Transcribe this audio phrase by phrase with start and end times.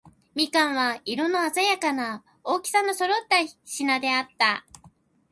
[0.33, 4.65] 蜜柑は、色のあざやかな、大きさの揃った品であった。